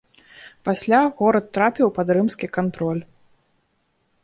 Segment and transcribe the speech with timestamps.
[0.69, 3.01] Пасля горад трапіў пад рымскі кантроль.